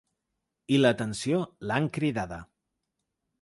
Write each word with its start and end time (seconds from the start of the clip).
I 0.77 0.79
l’atenció, 0.83 1.41
l’han 1.73 1.91
cridada. 1.99 2.41